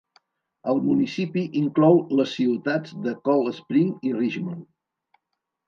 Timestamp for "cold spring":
3.29-3.95